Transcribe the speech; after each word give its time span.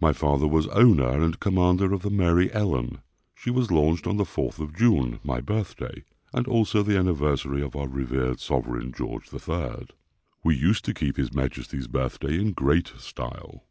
My 0.00 0.14
father 0.14 0.48
was 0.48 0.66
owner 0.68 1.10
and 1.10 1.38
commander 1.40 1.92
of 1.92 2.00
the 2.00 2.08
Mary 2.08 2.50
Ellen. 2.54 3.02
She 3.34 3.50
was 3.50 3.70
launched 3.70 4.06
on 4.06 4.16
the 4.16 4.24
4th 4.24 4.58
of 4.58 4.74
June, 4.74 5.20
my 5.22 5.42
birthday, 5.42 6.04
and 6.32 6.46
also 6.48 6.82
the 6.82 6.96
anniversary 6.96 7.60
of 7.60 7.76
our 7.76 7.86
revered 7.86 8.40
sovereign, 8.40 8.92
George 8.92 9.28
III. 9.30 9.88
We 10.42 10.56
used 10.56 10.86
to 10.86 10.94
keep 10.94 11.18
his 11.18 11.34
majesty's 11.34 11.86
birthday 11.86 12.38
in 12.40 12.52
great 12.54 12.94
style. 12.96 13.64